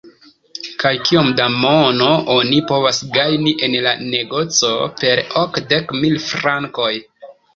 [0.83, 6.91] kaj kiom da mono oni povas gajni en la negoco per okdek mil frankoj?